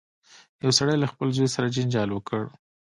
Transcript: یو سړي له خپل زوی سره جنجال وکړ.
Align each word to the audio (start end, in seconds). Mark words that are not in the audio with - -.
یو 0.63 0.71
سړي 0.79 0.95
له 0.99 1.07
خپل 1.11 1.27
زوی 1.37 1.47
سره 1.55 1.73
جنجال 1.75 2.09
وکړ. 2.13 2.41